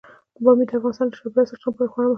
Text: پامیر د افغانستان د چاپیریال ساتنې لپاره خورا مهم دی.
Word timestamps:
پامیر 0.43 0.67
د 0.69 0.71
افغانستان 0.77 1.07
د 1.07 1.13
چاپیریال 1.17 1.47
ساتنې 1.49 1.67
لپاره 1.67 1.91
خورا 1.91 2.01
مهم 2.05 2.09
دی. 2.09 2.09